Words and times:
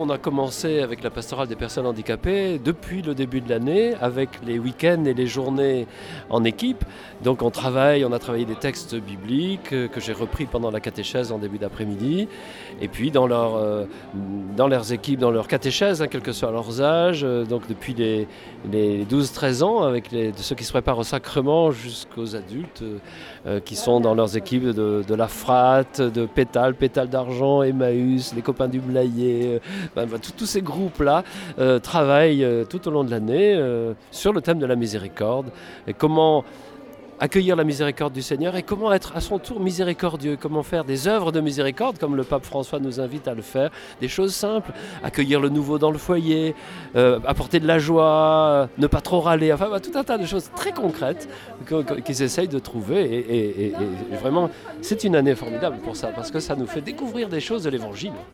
On 0.00 0.10
a 0.10 0.18
commencé 0.18 0.78
avec 0.78 1.02
la 1.02 1.10
pastorale 1.10 1.48
des 1.48 1.56
personnes 1.56 1.84
handicapées 1.84 2.60
depuis 2.64 3.02
le 3.02 3.16
début 3.16 3.40
de 3.40 3.48
l'année, 3.48 3.94
avec 4.00 4.28
les 4.46 4.56
week-ends 4.56 5.04
et 5.06 5.12
les 5.12 5.26
journées 5.26 5.88
en 6.30 6.44
équipe. 6.44 6.84
Donc 7.24 7.42
on 7.42 7.50
travaille, 7.50 8.04
on 8.04 8.12
a 8.12 8.20
travaillé 8.20 8.44
des 8.44 8.54
textes 8.54 8.94
bibliques 8.94 9.72
euh, 9.72 9.88
que 9.88 9.98
j'ai 9.98 10.12
repris 10.12 10.46
pendant 10.46 10.70
la 10.70 10.78
catéchèse 10.78 11.32
en 11.32 11.38
début 11.38 11.58
d'après-midi. 11.58 12.28
Et 12.80 12.86
puis 12.86 13.10
dans, 13.10 13.26
leur, 13.26 13.56
euh, 13.56 13.86
dans 14.56 14.68
leurs 14.68 14.92
équipes, 14.92 15.18
dans 15.18 15.32
leur 15.32 15.48
catéchèse, 15.48 16.00
hein, 16.00 16.06
quel 16.08 16.22
que 16.22 16.30
soit 16.30 16.52
leurs 16.52 16.80
âges, 16.80 17.24
euh, 17.24 17.44
donc 17.44 17.66
depuis 17.66 17.94
les, 17.94 18.28
les 18.70 19.04
12-13 19.04 19.64
ans, 19.64 19.82
avec 19.82 20.12
les, 20.12 20.32
ceux 20.36 20.54
qui 20.54 20.62
se 20.62 20.70
préparent 20.70 21.00
au 21.00 21.02
sacrement 21.02 21.72
jusqu'aux 21.72 22.36
adultes 22.36 22.84
qui 23.64 23.76
sont 23.76 23.98
dans 23.98 24.14
leurs 24.14 24.36
équipes 24.36 24.66
de, 24.66 25.02
de 25.06 25.14
la 25.14 25.26
FRAT, 25.26 25.84
de 25.98 26.26
Pétale, 26.26 26.74
Pétale 26.74 27.08
d'Argent, 27.08 27.62
Emmaüs, 27.62 28.34
les 28.34 28.42
copains 28.42 28.68
du 28.68 28.78
Blayet 28.78 29.60
bah, 29.94 30.06
bah, 30.06 30.18
tous 30.18 30.46
ces 30.46 30.62
groupes-là 30.62 31.24
euh, 31.58 31.78
travaillent 31.78 32.44
euh, 32.44 32.64
tout 32.64 32.86
au 32.88 32.90
long 32.90 33.04
de 33.04 33.10
l'année 33.10 33.54
euh, 33.54 33.94
sur 34.10 34.32
le 34.32 34.40
thème 34.40 34.58
de 34.58 34.66
la 34.66 34.76
miséricorde. 34.76 35.50
Et 35.86 35.94
comment 35.94 36.44
accueillir 37.20 37.56
la 37.56 37.64
miséricorde 37.64 38.12
du 38.12 38.22
Seigneur 38.22 38.54
et 38.54 38.62
comment 38.62 38.92
être 38.92 39.16
à 39.16 39.20
son 39.20 39.40
tour 39.40 39.58
miséricordieux, 39.58 40.36
comment 40.40 40.62
faire 40.62 40.84
des 40.84 41.08
œuvres 41.08 41.32
de 41.32 41.40
miséricorde 41.40 41.98
comme 41.98 42.14
le 42.14 42.22
pape 42.22 42.44
François 42.44 42.78
nous 42.78 43.00
invite 43.00 43.26
à 43.26 43.34
le 43.34 43.42
faire, 43.42 43.70
des 44.00 44.06
choses 44.06 44.32
simples, 44.32 44.70
accueillir 45.02 45.40
le 45.40 45.48
nouveau 45.48 45.78
dans 45.78 45.90
le 45.90 45.98
foyer, 45.98 46.54
apporter 47.26 47.58
de 47.58 47.66
la 47.66 47.80
joie, 47.80 48.68
ne 48.78 48.86
pas 48.86 49.00
trop 49.00 49.18
râler, 49.18 49.52
enfin 49.52 49.68
bah, 49.68 49.80
tout 49.80 49.98
un 49.98 50.04
tas 50.04 50.16
de 50.16 50.26
choses 50.26 50.48
très 50.54 50.70
concrètes 50.70 51.28
qu'ils 52.04 52.22
essayent 52.22 52.46
de 52.46 52.60
trouver. 52.60 53.02
Et, 53.02 53.66
et 53.66 53.72
vraiment 54.20 54.48
c'est 54.80 55.02
une 55.02 55.16
année 55.16 55.34
formidable 55.34 55.78
pour 55.78 55.96
ça 55.96 56.12
parce 56.14 56.30
que 56.30 56.38
ça 56.38 56.54
nous 56.54 56.68
fait 56.68 56.82
découvrir 56.82 57.28
des 57.28 57.40
choses 57.40 57.64
de 57.64 57.70
l'Évangile. 57.70 58.12